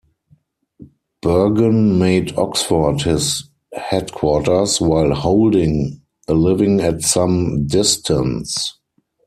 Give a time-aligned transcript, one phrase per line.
[1.23, 8.79] Burgon made Oxford his headquarters, while holding a living at some distance.